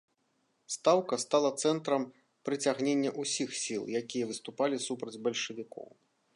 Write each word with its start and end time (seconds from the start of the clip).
Стаўка 0.75 1.19
стала 1.23 1.49
цэнтрам 1.65 2.07
прыцягнення 2.49 3.13
ўсіх 3.25 3.49
сіл, 3.67 3.83
якія 4.03 4.23
выступалі 4.33 4.83
супраць 4.89 5.15
бальшавікоў. 5.29 5.89